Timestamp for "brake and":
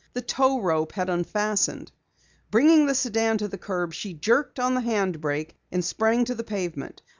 5.21-5.85